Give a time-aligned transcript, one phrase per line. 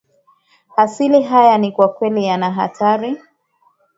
[0.75, 3.17] hasili haya ni kwa kweli yanahatari